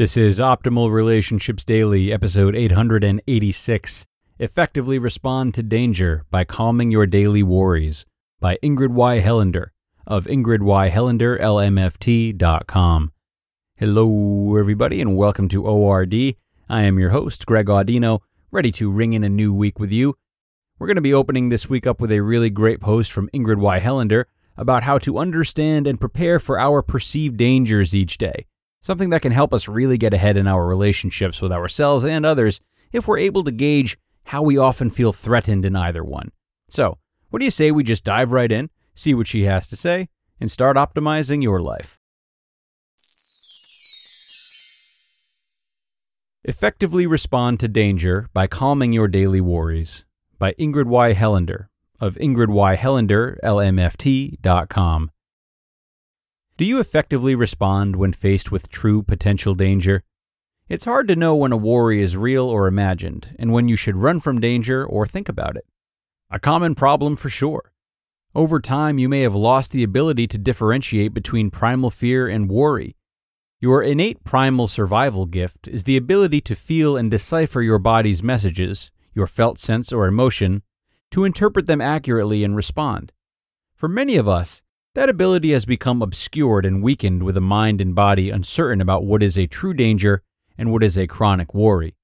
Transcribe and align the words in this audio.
This 0.00 0.16
is 0.16 0.38
Optimal 0.38 0.90
Relationships 0.90 1.62
Daily, 1.62 2.10
episode 2.10 2.56
886. 2.56 4.06
Effectively 4.38 4.98
Respond 4.98 5.52
to 5.52 5.62
Danger 5.62 6.24
by 6.30 6.42
Calming 6.42 6.90
Your 6.90 7.04
Daily 7.04 7.42
Worries 7.42 8.06
by 8.40 8.56
Ingrid 8.62 8.92
Y. 8.92 9.20
Helander 9.20 9.72
of 10.06 10.24
ingridyhelanderlmft.com. 10.24 13.12
Hello, 13.76 14.56
everybody, 14.56 15.02
and 15.02 15.18
welcome 15.18 15.50
to 15.50 15.66
ORD. 15.66 16.14
I 16.14 16.82
am 16.84 16.98
your 16.98 17.10
host, 17.10 17.44
Greg 17.44 17.66
Audino, 17.66 18.20
ready 18.50 18.72
to 18.72 18.90
ring 18.90 19.12
in 19.12 19.22
a 19.22 19.28
new 19.28 19.52
week 19.52 19.78
with 19.78 19.92
you. 19.92 20.16
We're 20.78 20.86
going 20.86 20.94
to 20.94 21.02
be 21.02 21.12
opening 21.12 21.50
this 21.50 21.68
week 21.68 21.86
up 21.86 22.00
with 22.00 22.10
a 22.10 22.20
really 22.20 22.48
great 22.48 22.80
post 22.80 23.12
from 23.12 23.28
Ingrid 23.34 23.58
Y. 23.58 23.80
Helander 23.80 24.24
about 24.56 24.82
how 24.82 24.96
to 24.96 25.18
understand 25.18 25.86
and 25.86 26.00
prepare 26.00 26.38
for 26.38 26.58
our 26.58 26.80
perceived 26.80 27.36
dangers 27.36 27.94
each 27.94 28.16
day, 28.16 28.46
something 28.80 29.10
that 29.10 29.22
can 29.22 29.32
help 29.32 29.52
us 29.52 29.68
really 29.68 29.98
get 29.98 30.14
ahead 30.14 30.36
in 30.36 30.46
our 30.46 30.66
relationships 30.66 31.42
with 31.42 31.52
ourselves 31.52 32.04
and 32.04 32.24
others 32.24 32.60
if 32.92 33.06
we're 33.06 33.18
able 33.18 33.44
to 33.44 33.50
gauge 33.50 33.98
how 34.24 34.42
we 34.42 34.58
often 34.58 34.90
feel 34.90 35.12
threatened 35.12 35.64
in 35.64 35.76
either 35.76 36.04
one. 36.04 36.30
So, 36.68 36.98
what 37.30 37.40
do 37.40 37.44
you 37.44 37.50
say 37.50 37.70
we 37.70 37.84
just 37.84 38.04
dive 38.04 38.32
right 38.32 38.50
in, 38.50 38.70
see 38.94 39.14
what 39.14 39.26
she 39.26 39.44
has 39.44 39.68
to 39.68 39.76
say, 39.76 40.08
and 40.40 40.50
start 40.50 40.76
optimizing 40.76 41.42
your 41.42 41.60
life? 41.60 41.98
Effectively 46.44 47.06
respond 47.06 47.60
to 47.60 47.68
danger 47.68 48.30
by 48.32 48.46
calming 48.46 48.94
your 48.94 49.08
daily 49.08 49.42
worries 49.42 50.06
by 50.38 50.54
Ingrid 50.54 50.86
Y. 50.86 51.12
Helander 51.12 51.66
of 52.00 52.14
ingridyhelanderlmft.com. 52.14 55.10
Do 56.60 56.66
you 56.66 56.78
effectively 56.78 57.34
respond 57.34 57.96
when 57.96 58.12
faced 58.12 58.52
with 58.52 58.68
true 58.68 59.02
potential 59.02 59.54
danger? 59.54 60.02
It's 60.68 60.84
hard 60.84 61.08
to 61.08 61.16
know 61.16 61.34
when 61.34 61.52
a 61.52 61.56
worry 61.56 62.02
is 62.02 62.18
real 62.18 62.44
or 62.44 62.66
imagined, 62.66 63.34
and 63.38 63.50
when 63.50 63.66
you 63.66 63.76
should 63.76 63.96
run 63.96 64.20
from 64.20 64.42
danger 64.42 64.84
or 64.84 65.06
think 65.06 65.30
about 65.30 65.56
it. 65.56 65.64
A 66.30 66.38
common 66.38 66.74
problem 66.74 67.16
for 67.16 67.30
sure. 67.30 67.72
Over 68.34 68.60
time, 68.60 68.98
you 68.98 69.08
may 69.08 69.22
have 69.22 69.34
lost 69.34 69.72
the 69.72 69.82
ability 69.82 70.26
to 70.26 70.36
differentiate 70.36 71.14
between 71.14 71.50
primal 71.50 71.90
fear 71.90 72.28
and 72.28 72.50
worry. 72.50 72.94
Your 73.58 73.82
innate 73.82 74.22
primal 74.24 74.68
survival 74.68 75.24
gift 75.24 75.66
is 75.66 75.84
the 75.84 75.96
ability 75.96 76.42
to 76.42 76.54
feel 76.54 76.94
and 76.94 77.10
decipher 77.10 77.62
your 77.62 77.78
body's 77.78 78.22
messages, 78.22 78.90
your 79.14 79.26
felt 79.26 79.58
sense 79.58 79.92
or 79.92 80.06
emotion, 80.06 80.62
to 81.12 81.24
interpret 81.24 81.66
them 81.66 81.80
accurately 81.80 82.44
and 82.44 82.54
respond. 82.54 83.14
For 83.74 83.88
many 83.88 84.16
of 84.16 84.28
us, 84.28 84.60
that 84.94 85.08
ability 85.08 85.52
has 85.52 85.64
become 85.64 86.02
obscured 86.02 86.66
and 86.66 86.82
weakened 86.82 87.22
with 87.22 87.36
a 87.36 87.40
mind 87.40 87.80
and 87.80 87.94
body 87.94 88.28
uncertain 88.30 88.80
about 88.80 89.04
what 89.04 89.22
is 89.22 89.38
a 89.38 89.46
true 89.46 89.72
danger 89.72 90.22
and 90.58 90.72
what 90.72 90.82
is 90.82 90.98
a 90.98 91.06
chronic 91.06 91.54
worry. 91.54 91.94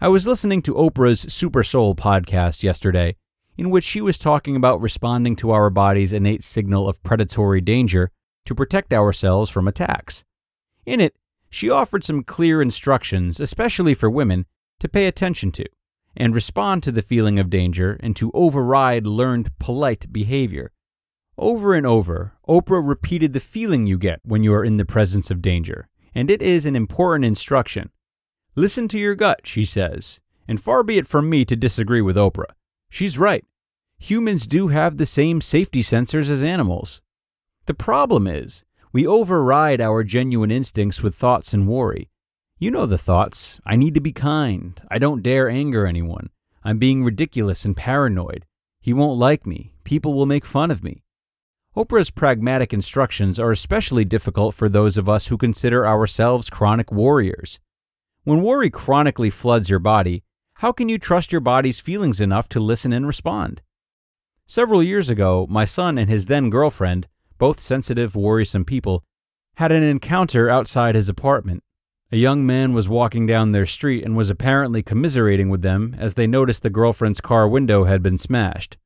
I 0.00 0.08
was 0.08 0.28
listening 0.28 0.62
to 0.62 0.74
Oprah's 0.74 1.32
Super 1.32 1.64
Soul 1.64 1.96
podcast 1.96 2.62
yesterday, 2.62 3.16
in 3.58 3.68
which 3.68 3.84
she 3.84 4.00
was 4.00 4.16
talking 4.16 4.54
about 4.54 4.80
responding 4.80 5.34
to 5.36 5.50
our 5.50 5.70
body's 5.70 6.12
innate 6.12 6.44
signal 6.44 6.88
of 6.88 7.02
predatory 7.02 7.60
danger 7.60 8.12
to 8.46 8.54
protect 8.54 8.92
ourselves 8.92 9.50
from 9.50 9.66
attacks. 9.66 10.24
In 10.86 11.00
it, 11.00 11.16
she 11.50 11.68
offered 11.68 12.04
some 12.04 12.22
clear 12.22 12.62
instructions, 12.62 13.40
especially 13.40 13.92
for 13.92 14.08
women, 14.08 14.46
to 14.78 14.88
pay 14.88 15.06
attention 15.06 15.50
to 15.52 15.66
and 16.16 16.34
respond 16.34 16.84
to 16.84 16.92
the 16.92 17.02
feeling 17.02 17.40
of 17.40 17.50
danger 17.50 17.98
and 18.00 18.14
to 18.16 18.30
override 18.32 19.06
learned 19.06 19.50
polite 19.58 20.12
behavior. 20.12 20.70
Over 21.40 21.72
and 21.72 21.86
over, 21.86 22.34
Oprah 22.46 22.86
repeated 22.86 23.32
the 23.32 23.40
feeling 23.40 23.86
you 23.86 23.96
get 23.96 24.20
when 24.24 24.44
you 24.44 24.52
are 24.52 24.62
in 24.62 24.76
the 24.76 24.84
presence 24.84 25.30
of 25.30 25.40
danger, 25.40 25.88
and 26.14 26.30
it 26.30 26.42
is 26.42 26.66
an 26.66 26.76
important 26.76 27.24
instruction. 27.24 27.88
Listen 28.56 28.88
to 28.88 28.98
your 28.98 29.14
gut, 29.14 29.40
she 29.44 29.64
says, 29.64 30.20
and 30.46 30.60
far 30.60 30.82
be 30.82 30.98
it 30.98 31.06
from 31.06 31.30
me 31.30 31.46
to 31.46 31.56
disagree 31.56 32.02
with 32.02 32.16
Oprah. 32.16 32.52
She's 32.90 33.16
right. 33.16 33.42
Humans 34.00 34.46
do 34.48 34.68
have 34.68 34.98
the 34.98 35.06
same 35.06 35.40
safety 35.40 35.82
sensors 35.82 36.28
as 36.28 36.42
animals. 36.42 37.00
The 37.64 37.72
problem 37.72 38.26
is, 38.26 38.66
we 38.92 39.06
override 39.06 39.80
our 39.80 40.04
genuine 40.04 40.50
instincts 40.50 41.02
with 41.02 41.14
thoughts 41.14 41.54
and 41.54 41.66
worry. 41.66 42.10
You 42.58 42.70
know 42.70 42.84
the 42.84 42.98
thoughts. 42.98 43.58
I 43.64 43.76
need 43.76 43.94
to 43.94 44.00
be 44.02 44.12
kind. 44.12 44.78
I 44.90 44.98
don't 44.98 45.22
dare 45.22 45.48
anger 45.48 45.86
anyone. 45.86 46.28
I'm 46.62 46.76
being 46.76 47.02
ridiculous 47.02 47.64
and 47.64 47.74
paranoid. 47.74 48.44
He 48.78 48.92
won't 48.92 49.18
like 49.18 49.46
me. 49.46 49.72
People 49.84 50.12
will 50.12 50.26
make 50.26 50.44
fun 50.44 50.70
of 50.70 50.84
me. 50.84 51.02
Oprah's 51.76 52.10
pragmatic 52.10 52.72
instructions 52.72 53.38
are 53.38 53.52
especially 53.52 54.04
difficult 54.04 54.56
for 54.56 54.68
those 54.68 54.98
of 54.98 55.08
us 55.08 55.28
who 55.28 55.38
consider 55.38 55.86
ourselves 55.86 56.50
chronic 56.50 56.90
warriors. 56.90 57.60
When 58.24 58.42
worry 58.42 58.70
chronically 58.70 59.30
floods 59.30 59.70
your 59.70 59.78
body, 59.78 60.24
how 60.54 60.72
can 60.72 60.88
you 60.88 60.98
trust 60.98 61.30
your 61.30 61.40
body's 61.40 61.78
feelings 61.78 62.20
enough 62.20 62.48
to 62.50 62.60
listen 62.60 62.92
and 62.92 63.06
respond? 63.06 63.62
Several 64.46 64.82
years 64.82 65.08
ago, 65.08 65.46
my 65.48 65.64
son 65.64 65.96
and 65.96 66.10
his 66.10 66.26
then 66.26 66.50
girlfriend, 66.50 67.06
both 67.38 67.60
sensitive, 67.60 68.16
worrisome 68.16 68.64
people, 68.64 69.04
had 69.54 69.70
an 69.70 69.84
encounter 69.84 70.50
outside 70.50 70.96
his 70.96 71.08
apartment. 71.08 71.62
A 72.10 72.16
young 72.16 72.44
man 72.44 72.72
was 72.72 72.88
walking 72.88 73.28
down 73.28 73.52
their 73.52 73.64
street 73.64 74.04
and 74.04 74.16
was 74.16 74.28
apparently 74.28 74.82
commiserating 74.82 75.48
with 75.48 75.62
them 75.62 75.94
as 75.96 76.14
they 76.14 76.26
noticed 76.26 76.64
the 76.64 76.68
girlfriend's 76.68 77.20
car 77.20 77.46
window 77.46 77.84
had 77.84 78.02
been 78.02 78.18
smashed. 78.18 78.76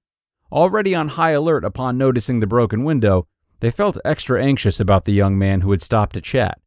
Already 0.55 0.95
on 0.95 1.09
high 1.09 1.33
alert 1.33 1.65
upon 1.65 1.99
noticing 1.99 2.39
the 2.39 2.47
broken 2.47 2.85
window, 2.85 3.27
they 3.59 3.73
felt 3.73 3.99
extra 4.05 4.41
anxious 4.41 4.79
about 4.79 5.05
the 5.05 5.13
young 5.13 5.37
man 5.37 5.63
who 5.63 5.73
had 5.73 5.83
stopped 5.83 6.15
to 6.15 6.21
chat. 6.21 6.61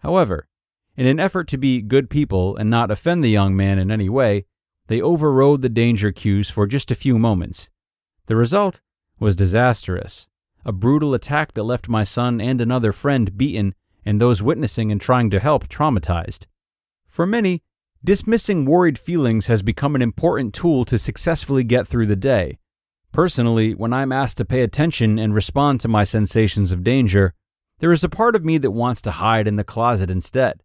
However, 0.00 0.48
in 0.96 1.06
an 1.06 1.20
effort 1.20 1.46
to 1.48 1.56
be 1.56 1.80
good 1.80 2.10
people 2.10 2.56
and 2.56 2.68
not 2.68 2.90
offend 2.90 3.22
the 3.22 3.30
young 3.30 3.54
man 3.54 3.78
in 3.78 3.88
any 3.88 4.08
way, 4.08 4.46
they 4.88 5.00
overrode 5.00 5.62
the 5.62 5.68
danger 5.68 6.10
cues 6.10 6.50
for 6.50 6.66
just 6.66 6.90
a 6.90 6.96
few 6.96 7.20
moments. 7.20 7.70
The 8.26 8.34
result 8.34 8.80
was 9.20 9.36
disastrous 9.36 10.26
a 10.64 10.72
brutal 10.72 11.14
attack 11.14 11.54
that 11.54 11.62
left 11.62 11.88
my 11.88 12.02
son 12.02 12.40
and 12.40 12.60
another 12.60 12.90
friend 12.90 13.38
beaten 13.38 13.76
and 14.04 14.20
those 14.20 14.42
witnessing 14.42 14.90
and 14.90 15.00
trying 15.00 15.30
to 15.30 15.38
help 15.38 15.68
traumatized. 15.68 16.46
For 17.06 17.26
many, 17.26 17.62
dismissing 18.02 18.64
worried 18.64 18.98
feelings 18.98 19.46
has 19.46 19.62
become 19.62 19.94
an 19.94 20.02
important 20.02 20.52
tool 20.52 20.84
to 20.86 20.98
successfully 20.98 21.62
get 21.62 21.86
through 21.86 22.06
the 22.06 22.16
day. 22.16 22.58
Personally, 23.12 23.74
when 23.74 23.92
I'm 23.92 24.12
asked 24.12 24.38
to 24.38 24.44
pay 24.44 24.62
attention 24.62 25.18
and 25.18 25.34
respond 25.34 25.80
to 25.80 25.88
my 25.88 26.04
sensations 26.04 26.70
of 26.70 26.84
danger, 26.84 27.34
there 27.80 27.92
is 27.92 28.04
a 28.04 28.08
part 28.08 28.36
of 28.36 28.44
me 28.44 28.58
that 28.58 28.70
wants 28.70 29.02
to 29.02 29.10
hide 29.10 29.48
in 29.48 29.56
the 29.56 29.64
closet 29.64 30.10
instead. 30.10 30.62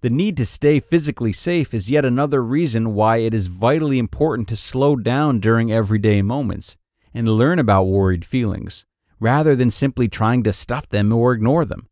The 0.00 0.10
need 0.10 0.36
to 0.38 0.46
stay 0.46 0.80
physically 0.80 1.32
safe 1.32 1.72
is 1.72 1.90
yet 1.90 2.04
another 2.04 2.42
reason 2.42 2.94
why 2.94 3.18
it 3.18 3.32
is 3.32 3.46
vitally 3.46 3.98
important 3.98 4.48
to 4.48 4.56
slow 4.56 4.96
down 4.96 5.38
during 5.38 5.70
everyday 5.70 6.22
moments 6.22 6.76
and 7.14 7.28
learn 7.28 7.58
about 7.58 7.84
worried 7.84 8.24
feelings, 8.24 8.84
rather 9.20 9.54
than 9.54 9.70
simply 9.70 10.08
trying 10.08 10.42
to 10.42 10.52
stuff 10.52 10.88
them 10.88 11.12
or 11.12 11.32
ignore 11.32 11.64
them. 11.64 11.88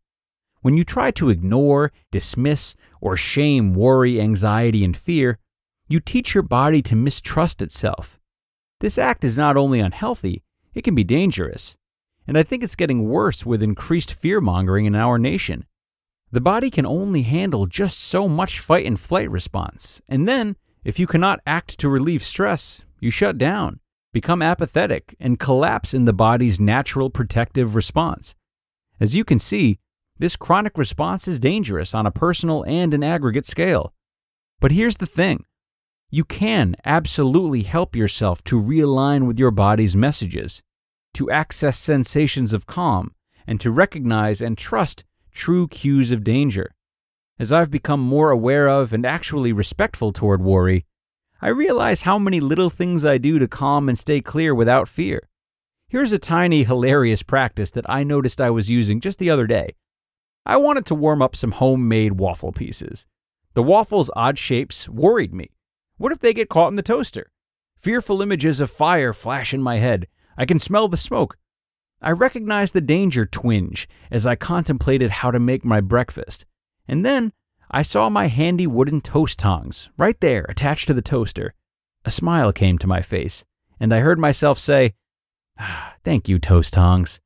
When 0.61 0.77
you 0.77 0.83
try 0.83 1.11
to 1.11 1.29
ignore, 1.29 1.91
dismiss, 2.11 2.75
or 2.99 3.15
shame 3.15 3.73
worry, 3.73 4.19
anxiety, 4.19 4.83
and 4.83 4.95
fear, 4.95 5.39
you 5.87 5.99
teach 5.99 6.33
your 6.33 6.43
body 6.43 6.81
to 6.83 6.95
mistrust 6.95 7.61
itself. 7.61 8.19
This 8.79 8.97
act 8.97 9.23
is 9.23 9.37
not 9.37 9.57
only 9.57 9.79
unhealthy, 9.79 10.43
it 10.73 10.83
can 10.83 10.95
be 10.95 11.03
dangerous. 11.03 11.77
And 12.27 12.37
I 12.37 12.43
think 12.43 12.63
it's 12.63 12.75
getting 12.75 13.07
worse 13.07 13.45
with 13.45 13.63
increased 13.63 14.13
fear 14.13 14.41
mongering 14.41 14.85
in 14.85 14.95
our 14.95 15.17
nation. 15.17 15.65
The 16.31 16.41
body 16.41 16.69
can 16.69 16.85
only 16.85 17.21
handle 17.21 17.65
just 17.65 17.99
so 17.99 18.27
much 18.27 18.59
fight 18.59 18.85
and 18.85 18.99
flight 18.99 19.29
response, 19.29 20.01
and 20.09 20.27
then, 20.27 20.57
if 20.83 20.99
you 20.99 21.07
cannot 21.07 21.39
act 21.47 21.79
to 21.79 21.89
relieve 21.89 22.23
stress, 22.23 22.83
you 22.99 23.09
shut 23.09 23.37
down, 23.37 23.79
become 24.11 24.41
apathetic, 24.41 25.15
and 25.19 25.39
collapse 25.39 25.93
in 25.93 26.05
the 26.05 26.13
body's 26.13 26.59
natural 26.59 27.09
protective 27.09 27.75
response. 27.75 28.35
As 28.99 29.15
you 29.15 29.23
can 29.23 29.39
see, 29.39 29.79
this 30.17 30.35
chronic 30.35 30.77
response 30.77 31.27
is 31.27 31.39
dangerous 31.39 31.93
on 31.93 32.05
a 32.05 32.11
personal 32.11 32.63
and 32.63 32.93
an 32.93 33.03
aggregate 33.03 33.45
scale. 33.45 33.93
But 34.59 34.71
here's 34.71 34.97
the 34.97 35.05
thing 35.05 35.45
you 36.09 36.23
can 36.23 36.75
absolutely 36.85 37.63
help 37.63 37.95
yourself 37.95 38.43
to 38.45 38.61
realign 38.61 39.27
with 39.27 39.39
your 39.39 39.51
body's 39.51 39.95
messages, 39.95 40.61
to 41.13 41.29
access 41.31 41.77
sensations 41.77 42.53
of 42.53 42.67
calm, 42.67 43.13
and 43.47 43.59
to 43.61 43.71
recognize 43.71 44.41
and 44.41 44.57
trust 44.57 45.03
true 45.33 45.67
cues 45.67 46.11
of 46.11 46.23
danger. 46.23 46.71
As 47.37 47.51
I've 47.51 47.71
become 47.71 47.99
more 47.99 48.31
aware 48.31 48.67
of 48.67 48.93
and 48.93 49.05
actually 49.05 49.51
respectful 49.51 50.13
toward 50.13 50.41
worry, 50.41 50.85
I 51.41 51.49
realize 51.49 52.03
how 52.03 52.17
many 52.17 52.39
little 52.39 52.69
things 52.69 53.03
I 53.03 53.17
do 53.17 53.39
to 53.39 53.47
calm 53.47 53.89
and 53.89 53.97
stay 53.97 54.21
clear 54.21 54.55
without 54.55 54.87
fear. 54.87 55.27
Here's 55.89 56.13
a 56.13 56.19
tiny, 56.19 56.63
hilarious 56.63 57.23
practice 57.23 57.71
that 57.71 57.89
I 57.89 58.03
noticed 58.03 58.39
I 58.39 58.49
was 58.49 58.69
using 58.69 59.01
just 59.01 59.19
the 59.19 59.29
other 59.29 59.47
day. 59.47 59.75
I 60.45 60.57
wanted 60.57 60.85
to 60.87 60.95
warm 60.95 61.21
up 61.21 61.35
some 61.35 61.51
homemade 61.51 62.13
waffle 62.13 62.51
pieces. 62.51 63.05
The 63.53 63.63
waffles' 63.63 64.11
odd 64.15 64.37
shapes 64.37 64.87
worried 64.87 65.33
me. 65.33 65.49
What 65.97 66.11
if 66.11 66.19
they 66.19 66.33
get 66.33 66.49
caught 66.49 66.69
in 66.69 66.75
the 66.75 66.81
toaster? 66.81 67.31
Fearful 67.77 68.21
images 68.21 68.59
of 68.59 68.69
fire 68.69 69.13
flash 69.13 69.53
in 69.53 69.61
my 69.61 69.77
head. 69.77 70.07
I 70.37 70.45
can 70.45 70.59
smell 70.59 70.87
the 70.87 70.97
smoke. 70.97 71.37
I 72.01 72.11
recognized 72.11 72.73
the 72.73 72.81
danger 72.81 73.25
twinge 73.25 73.87
as 74.11 74.27
I 74.27 74.35
contemplated 74.35 75.09
how 75.09 75.31
to 75.31 75.39
make 75.39 75.63
my 75.63 75.79
breakfast. 75.81 76.45
And 76.87 77.05
then 77.05 77.31
I 77.71 77.81
saw 77.81 78.09
my 78.09 78.27
handy 78.27 78.67
wooden 78.67 79.01
toast 79.01 79.39
tongs 79.39 79.89
right 79.97 80.19
there 80.19 80.45
attached 80.49 80.87
to 80.87 80.93
the 80.93 81.01
toaster. 81.01 81.53
A 82.03 82.11
smile 82.11 82.51
came 82.51 82.77
to 82.79 82.87
my 82.87 83.01
face, 83.01 83.45
and 83.79 83.93
I 83.93 83.99
heard 83.99 84.19
myself 84.19 84.59
say, 84.59 84.93
ah, 85.57 85.95
Thank 86.03 86.29
you, 86.29 86.37
toast 86.37 86.73
tongs. 86.73 87.19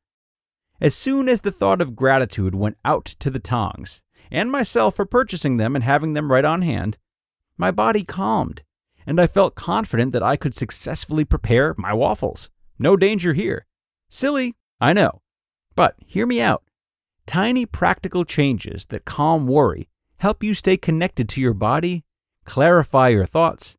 As 0.79 0.95
soon 0.95 1.27
as 1.27 1.41
the 1.41 1.51
thought 1.51 1.81
of 1.81 1.95
gratitude 1.95 2.55
went 2.55 2.77
out 2.85 3.05
to 3.19 3.29
the 3.29 3.39
tongs, 3.39 4.01
and 4.31 4.51
myself 4.51 4.95
for 4.95 5.05
purchasing 5.05 5.57
them 5.57 5.75
and 5.75 5.83
having 5.83 6.13
them 6.13 6.31
right 6.31 6.45
on 6.45 6.61
hand, 6.61 6.97
my 7.59 7.69
body 7.69 8.03
calmed, 8.03 8.63
and 9.05 9.19
I 9.19 9.27
felt 9.27 9.53
confident 9.53 10.13
that 10.13 10.23
I 10.23 10.37
could 10.37 10.55
successfully 10.55 11.25
prepare 11.25 11.75
my 11.77 11.93
waffles. 11.93 12.49
No 12.79 12.95
danger 12.95 13.33
here. 13.33 13.67
Silly, 14.09 14.55
I 14.79 14.93
know. 14.93 15.21
But 15.75 15.95
hear 16.05 16.25
me 16.25 16.41
out. 16.41 16.63
Tiny 17.25 17.65
practical 17.65 18.25
changes 18.25 18.85
that 18.87 19.05
calm 19.05 19.45
worry 19.45 19.89
help 20.17 20.43
you 20.43 20.53
stay 20.53 20.77
connected 20.77 21.29
to 21.29 21.41
your 21.41 21.53
body, 21.53 22.03
clarify 22.45 23.09
your 23.09 23.25
thoughts, 23.25 23.77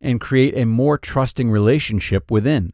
and 0.00 0.20
create 0.20 0.56
a 0.56 0.64
more 0.64 0.98
trusting 0.98 1.50
relationship 1.50 2.30
within. 2.30 2.72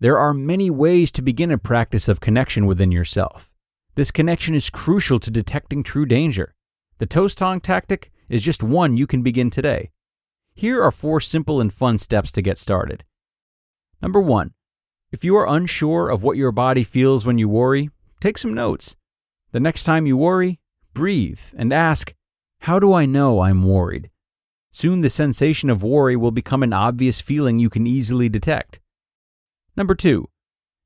There 0.00 0.18
are 0.18 0.34
many 0.34 0.70
ways 0.70 1.10
to 1.12 1.22
begin 1.22 1.50
a 1.50 1.58
practice 1.58 2.08
of 2.08 2.20
connection 2.20 2.66
within 2.66 2.92
yourself. 2.92 3.52
This 3.94 4.10
connection 4.10 4.54
is 4.54 4.70
crucial 4.70 5.20
to 5.20 5.30
detecting 5.30 5.82
true 5.82 6.06
danger. 6.06 6.54
The 6.98 7.06
toast 7.06 7.38
tong 7.38 7.60
tactic 7.60 8.11
is 8.28 8.42
just 8.42 8.62
one 8.62 8.96
you 8.96 9.06
can 9.06 9.22
begin 9.22 9.50
today. 9.50 9.90
Here 10.54 10.82
are 10.82 10.90
four 10.90 11.20
simple 11.20 11.60
and 11.60 11.72
fun 11.72 11.98
steps 11.98 12.32
to 12.32 12.42
get 12.42 12.58
started. 12.58 13.04
Number 14.00 14.20
one, 14.20 14.54
if 15.10 15.24
you 15.24 15.36
are 15.36 15.48
unsure 15.48 16.08
of 16.08 16.22
what 16.22 16.36
your 16.36 16.52
body 16.52 16.84
feels 16.84 17.26
when 17.26 17.38
you 17.38 17.48
worry, 17.48 17.90
take 18.20 18.38
some 18.38 18.54
notes. 18.54 18.96
The 19.52 19.60
next 19.60 19.84
time 19.84 20.06
you 20.06 20.16
worry, 20.16 20.60
breathe 20.94 21.40
and 21.54 21.72
ask, 21.72 22.14
How 22.60 22.78
do 22.78 22.92
I 22.92 23.06
know 23.06 23.40
I'm 23.40 23.62
worried? 23.62 24.10
Soon 24.70 25.02
the 25.02 25.10
sensation 25.10 25.68
of 25.68 25.82
worry 25.82 26.16
will 26.16 26.30
become 26.30 26.62
an 26.62 26.72
obvious 26.72 27.20
feeling 27.20 27.58
you 27.58 27.68
can 27.68 27.86
easily 27.86 28.30
detect. 28.30 28.80
Number 29.76 29.94
two, 29.94 30.28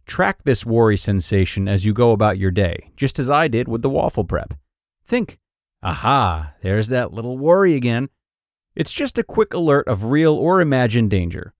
track 0.06 0.42
this 0.42 0.66
worry 0.66 0.96
sensation 0.96 1.68
as 1.68 1.84
you 1.84 1.92
go 1.92 2.10
about 2.10 2.38
your 2.38 2.50
day, 2.50 2.90
just 2.96 3.20
as 3.20 3.30
I 3.30 3.46
did 3.46 3.68
with 3.68 3.82
the 3.82 3.90
waffle 3.90 4.24
prep. 4.24 4.54
Think, 5.04 5.38
Aha, 5.86 6.52
there's 6.62 6.88
that 6.88 7.12
little 7.12 7.38
worry 7.38 7.76
again. 7.76 8.08
It's 8.74 8.92
just 8.92 9.18
a 9.18 9.22
quick 9.22 9.54
alert 9.54 9.86
of 9.86 10.10
real 10.10 10.34
or 10.34 10.60
imagined 10.60 11.10
danger. 11.10 11.54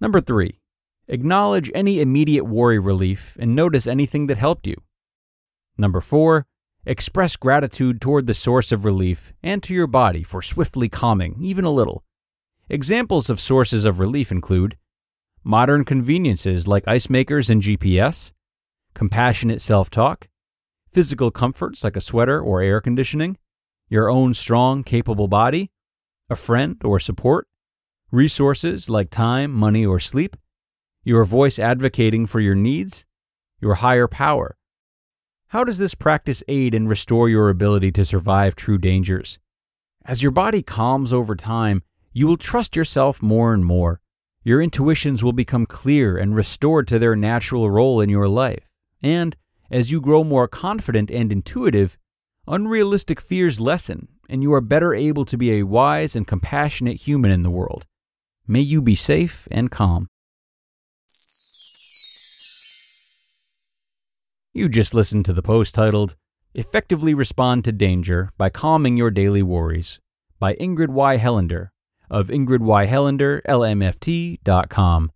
Number 0.00 0.20
three, 0.20 0.58
acknowledge 1.06 1.70
any 1.72 2.00
immediate 2.00 2.46
worry 2.46 2.80
relief 2.80 3.36
and 3.38 3.54
notice 3.54 3.86
anything 3.86 4.26
that 4.26 4.38
helped 4.38 4.66
you. 4.66 4.74
Number 5.78 6.00
four, 6.00 6.46
express 6.84 7.36
gratitude 7.36 8.00
toward 8.00 8.26
the 8.26 8.34
source 8.34 8.72
of 8.72 8.84
relief 8.84 9.32
and 9.40 9.62
to 9.62 9.72
your 9.72 9.86
body 9.86 10.24
for 10.24 10.42
swiftly 10.42 10.88
calming, 10.88 11.36
even 11.40 11.64
a 11.64 11.70
little. 11.70 12.02
Examples 12.68 13.30
of 13.30 13.38
sources 13.38 13.84
of 13.84 14.00
relief 14.00 14.32
include 14.32 14.76
modern 15.44 15.84
conveniences 15.84 16.66
like 16.66 16.82
ice 16.88 17.08
makers 17.08 17.48
and 17.48 17.62
GPS, 17.62 18.32
compassionate 18.94 19.60
self 19.60 19.90
talk, 19.90 20.26
physical 20.92 21.30
comforts 21.30 21.84
like 21.84 21.96
a 21.96 22.00
sweater 22.00 22.40
or 22.40 22.62
air 22.62 22.80
conditioning, 22.80 23.38
your 23.88 24.10
own 24.10 24.34
strong, 24.34 24.82
capable 24.82 25.28
body, 25.28 25.70
a 26.30 26.36
friend 26.36 26.76
or 26.84 26.98
support, 26.98 27.48
resources 28.10 28.88
like 28.88 29.10
time, 29.10 29.52
money, 29.52 29.84
or 29.84 29.98
sleep, 29.98 30.36
your 31.04 31.24
voice 31.24 31.58
advocating 31.58 32.26
for 32.26 32.40
your 32.40 32.54
needs, 32.54 33.04
your 33.60 33.76
higher 33.76 34.08
power. 34.08 34.56
How 35.48 35.64
does 35.64 35.78
this 35.78 35.94
practice 35.94 36.42
aid 36.48 36.74
and 36.74 36.88
restore 36.88 37.28
your 37.28 37.48
ability 37.48 37.92
to 37.92 38.04
survive 38.04 38.54
true 38.54 38.76
dangers? 38.76 39.38
As 40.04 40.22
your 40.22 40.32
body 40.32 40.62
calms 40.62 41.12
over 41.12 41.34
time, 41.34 41.82
you 42.12 42.26
will 42.26 42.36
trust 42.36 42.76
yourself 42.76 43.22
more 43.22 43.54
and 43.54 43.64
more. 43.64 44.00
Your 44.42 44.60
intuitions 44.60 45.22
will 45.22 45.32
become 45.32 45.66
clear 45.66 46.16
and 46.16 46.34
restored 46.34 46.88
to 46.88 46.98
their 46.98 47.16
natural 47.16 47.70
role 47.70 48.00
in 48.00 48.08
your 48.08 48.28
life. 48.28 48.68
And 49.02 49.36
as 49.70 49.90
you 49.90 50.00
grow 50.00 50.24
more 50.24 50.48
confident 50.48 51.10
and 51.10 51.32
intuitive, 51.32 51.98
unrealistic 52.46 53.20
fears 53.20 53.60
lessen, 53.60 54.08
and 54.28 54.42
you 54.42 54.52
are 54.52 54.60
better 54.60 54.94
able 54.94 55.24
to 55.24 55.36
be 55.36 55.52
a 55.52 55.64
wise 55.64 56.16
and 56.16 56.26
compassionate 56.26 57.02
human 57.02 57.30
in 57.30 57.42
the 57.42 57.50
world. 57.50 57.86
May 58.46 58.60
you 58.60 58.80
be 58.80 58.94
safe 58.94 59.46
and 59.50 59.70
calm. 59.70 60.08
You 64.54 64.68
just 64.68 64.94
listened 64.94 65.24
to 65.26 65.32
the 65.32 65.42
post 65.42 65.74
titled, 65.74 66.16
Effectively 66.54 67.14
Respond 67.14 67.64
to 67.64 67.72
Danger 67.72 68.30
by 68.38 68.50
Calming 68.50 68.96
Your 68.96 69.10
Daily 69.10 69.42
Worries 69.42 70.00
by 70.40 70.54
Ingrid 70.54 70.88
Y. 70.88 71.18
Helander 71.18 71.68
of 72.10 72.28
ingridyhelanderlmft.com. 72.28 75.12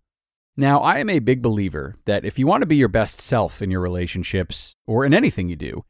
Now, 0.55 0.81
I 0.81 0.99
am 0.99 1.09
a 1.09 1.17
big 1.17 1.41
believer 1.41 1.95
that 2.05 2.25
if 2.25 2.37
you 2.37 2.45
want 2.45 2.61
to 2.61 2.67
be 2.67 2.75
your 2.75 2.87
best 2.87 3.19
self 3.19 3.59
in 3.59 3.71
your 3.71 3.81
relationships 3.81 4.75
or 4.85 5.03
in 5.03 5.13
anything 5.13 5.49
you 5.49 5.55
do, 5.55 5.83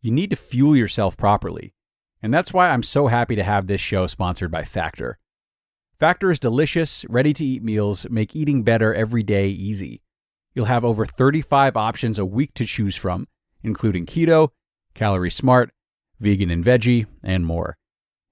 you 0.00 0.10
need 0.10 0.30
to 0.30 0.36
fuel 0.36 0.76
yourself 0.76 1.16
properly. 1.16 1.72
And 2.20 2.34
that's 2.34 2.52
why 2.52 2.70
I'm 2.70 2.82
so 2.82 3.06
happy 3.06 3.36
to 3.36 3.44
have 3.44 3.68
this 3.68 3.80
show 3.80 4.08
sponsored 4.08 4.50
by 4.50 4.64
Factor. 4.64 5.18
Factor's 5.94 6.40
delicious, 6.40 7.04
ready 7.08 7.32
to 7.32 7.44
eat 7.44 7.62
meals 7.62 8.10
make 8.10 8.34
eating 8.34 8.64
better 8.64 8.92
every 8.92 9.22
day 9.22 9.48
easy. 9.48 10.02
You'll 10.52 10.66
have 10.66 10.84
over 10.84 11.06
35 11.06 11.76
options 11.76 12.18
a 12.18 12.26
week 12.26 12.54
to 12.54 12.66
choose 12.66 12.96
from, 12.96 13.28
including 13.62 14.04
keto, 14.04 14.48
calorie 14.94 15.30
smart, 15.30 15.70
vegan 16.18 16.50
and 16.50 16.64
veggie, 16.64 17.06
and 17.22 17.46
more. 17.46 17.77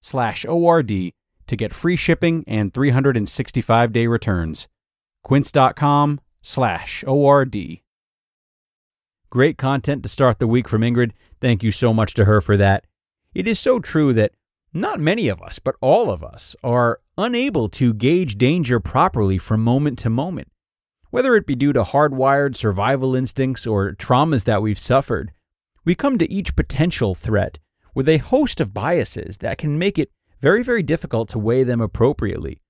slash 0.00 0.44
ORD 0.44 1.12
to 1.46 1.56
get 1.56 1.74
free 1.74 1.96
shipping 1.96 2.44
and 2.46 2.72
365 2.72 3.92
day 3.92 4.06
returns. 4.06 4.68
Quince.com 5.22 6.20
slash 6.42 7.04
ORD. 7.06 7.56
Great 9.28 9.58
content 9.58 10.02
to 10.02 10.08
start 10.08 10.38
the 10.38 10.46
week 10.46 10.68
from 10.68 10.82
Ingrid. 10.82 11.12
Thank 11.40 11.62
you 11.62 11.70
so 11.70 11.92
much 11.92 12.14
to 12.14 12.24
her 12.24 12.40
for 12.40 12.56
that. 12.56 12.84
It 13.34 13.46
is 13.46 13.60
so 13.60 13.78
true 13.78 14.12
that 14.14 14.32
not 14.72 15.00
many 15.00 15.28
of 15.28 15.42
us, 15.42 15.58
but 15.58 15.76
all 15.80 16.10
of 16.10 16.22
us, 16.22 16.54
are 16.62 17.00
unable 17.18 17.68
to 17.68 17.92
gauge 17.94 18.38
danger 18.38 18.80
properly 18.80 19.38
from 19.38 19.62
moment 19.62 19.98
to 20.00 20.10
moment. 20.10 20.48
Whether 21.10 21.34
it 21.34 21.46
be 21.46 21.56
due 21.56 21.72
to 21.72 21.82
hardwired 21.82 22.56
survival 22.56 23.16
instincts 23.16 23.66
or 23.66 23.92
traumas 23.92 24.44
that 24.44 24.62
we've 24.62 24.78
suffered, 24.78 25.32
we 25.84 25.94
come 25.94 26.18
to 26.18 26.32
each 26.32 26.54
potential 26.54 27.14
threat 27.14 27.58
with 27.94 28.08
a 28.08 28.18
host 28.18 28.60
of 28.60 28.74
biases 28.74 29.38
that 29.38 29.58
can 29.58 29.78
make 29.78 29.98
it 29.98 30.10
very, 30.40 30.62
very 30.62 30.82
difficult 30.82 31.28
to 31.30 31.38
weigh 31.38 31.64
them 31.64 31.80
appropriately. 31.80 32.60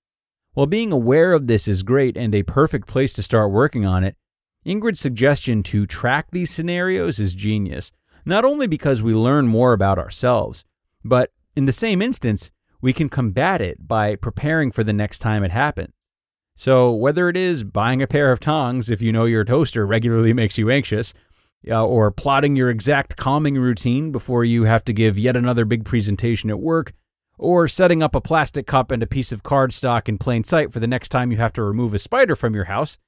While 0.55 0.67
being 0.67 0.91
aware 0.91 1.33
of 1.33 1.47
this 1.47 1.69
is 1.69 1.83
great 1.83 2.17
and 2.17 2.35
a 2.35 2.43
perfect 2.43 2.89
place 2.89 3.13
to 3.15 3.23
start 3.23 3.53
working 3.53 3.87
on 3.87 4.03
it, 4.03 4.17
Ingrid's 4.67 5.01
suggestion 5.01 5.63
to 5.65 5.87
track 5.87 6.29
these 6.31 6.51
scenarios 6.51 7.19
is 7.19 7.35
genius, 7.35 7.93
not 8.25 8.45
only 8.45 8.67
because 8.67 9.03
we 9.03 9.15
learn 9.15 9.47
more 9.47 9.73
about 9.73 9.99
ourselves, 9.99 10.65
but 11.05 11.33
in 11.57 11.65
the 11.65 11.73
same 11.73 12.03
instance, 12.03 12.51
we 12.81 12.93
can 12.93 13.09
combat 13.09 13.61
it 13.61 13.87
by 13.87 14.17
preparing 14.17 14.71
for 14.71 14.85
the 14.85 14.93
next 14.93 15.21
time 15.21 15.45
it 15.45 15.51
happens. 15.51 15.95
So, 16.57 16.93
whether 16.93 17.31
it 17.31 17.37
is 17.39 17.65
buying 17.65 18.03
a 18.03 18.07
pair 18.07 18.33
of 18.33 18.41
tongs 18.41 18.91
if 18.91 19.01
you 19.01 19.13
know 19.13 19.25
your 19.25 19.45
toaster 19.45 19.87
regularly 19.87 20.33
makes 20.35 20.59
you 20.59 20.69
anxious, 20.69 21.15
uh, 21.69 21.85
or 21.85 22.11
plotting 22.11 22.57
your 22.57 22.71
exact 22.71 23.17
calming 23.17 23.57
routine 23.57 24.13
before 24.13 24.45
you 24.45 24.65
have 24.65 24.85
to 24.85 24.93
give 24.93 25.19
yet 25.19 25.37
another 25.37 25.65
big 25.65 25.85
presentation 25.85 26.51
at 26.51 26.61
work, 26.61 26.93
or 27.39 27.69
setting 27.69 28.03
up 28.03 28.15
a 28.15 28.21
plastic 28.21 28.67
cup 28.67 28.91
and 28.91 29.03
a 29.03 29.07
piece 29.07 29.33
of 29.33 29.43
cardstock 29.43 30.09
in 30.09 30.19
plain 30.19 30.45
sight 30.45 30.73
for 30.73 30.81
the 30.81 30.87
next 30.87 31.09
time 31.09 31.31
you 31.31 31.39
have 31.39 31.53
to 31.53 31.63
remove 31.63 31.95
a 31.95 31.99
spider 31.99 32.37
from 32.37 32.55
your 32.55 32.65
house. 32.65 32.99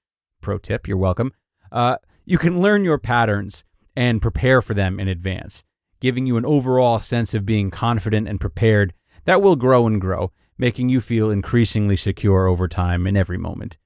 Pro 0.41 0.59
tip, 0.59 0.89
you're 0.89 0.97
welcome. 0.97 1.33
Uh, 1.71 1.97
you 2.25 2.39
can 2.39 2.61
learn 2.61 2.85
your 2.85 2.99
patterns 2.99 3.65
and 3.97 4.23
prepare 4.23 4.63
for 4.63 4.75
them 4.75 4.99
in 4.99 5.09
advance, 5.09 5.65
giving 6.01 6.27
you 6.27 6.37
an 6.37 6.47
overall 6.47 6.99
sense 6.99 7.35
of 7.35 7.47
being 7.47 7.71
confident 7.71 8.29
and 8.29 8.41
prepared 8.41 8.93
that 9.25 9.43
will 9.43 9.57
grow 9.57 9.87
and 9.87 10.01
grow, 10.01 10.33
making 10.59 10.89
you 10.89 11.01
feel 11.01 11.31
increasingly 11.31 11.97
secure 11.97 12.47
over 12.47 12.69
time 12.69 13.07
in 13.07 13.17
every 13.17 13.39
moment. 13.39 13.79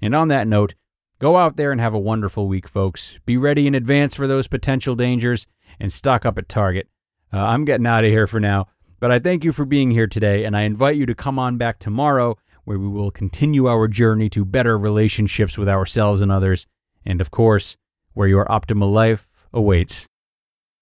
And 0.00 0.14
on 0.14 0.28
that 0.28 0.46
note, 0.46 0.74
Go 1.18 1.38
out 1.38 1.56
there 1.56 1.72
and 1.72 1.80
have 1.80 1.94
a 1.94 1.98
wonderful 1.98 2.46
week, 2.46 2.68
folks. 2.68 3.18
Be 3.24 3.38
ready 3.38 3.66
in 3.66 3.74
advance 3.74 4.14
for 4.14 4.26
those 4.26 4.48
potential 4.48 4.94
dangers 4.94 5.46
and 5.80 5.90
stock 5.90 6.26
up 6.26 6.36
at 6.36 6.46
Target. 6.46 6.88
Uh, 7.32 7.38
I'm 7.38 7.64
getting 7.64 7.86
out 7.86 8.04
of 8.04 8.10
here 8.10 8.26
for 8.26 8.38
now, 8.38 8.66
but 9.00 9.10
I 9.10 9.18
thank 9.18 9.42
you 9.42 9.52
for 9.52 9.64
being 9.64 9.90
here 9.90 10.06
today, 10.06 10.44
and 10.44 10.54
I 10.54 10.62
invite 10.62 10.96
you 10.96 11.06
to 11.06 11.14
come 11.14 11.38
on 11.38 11.56
back 11.56 11.78
tomorrow 11.78 12.36
where 12.64 12.78
we 12.78 12.86
will 12.86 13.10
continue 13.10 13.66
our 13.66 13.88
journey 13.88 14.28
to 14.28 14.44
better 14.44 14.76
relationships 14.76 15.56
with 15.56 15.70
ourselves 15.70 16.20
and 16.20 16.30
others, 16.30 16.66
and 17.06 17.22
of 17.22 17.30
course, 17.30 17.78
where 18.12 18.28
your 18.28 18.44
optimal 18.46 18.92
life 18.92 19.46
awaits. 19.54 20.06